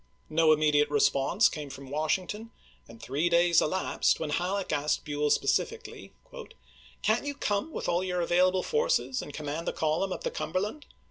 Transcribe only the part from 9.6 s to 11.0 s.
the column up the Cumberland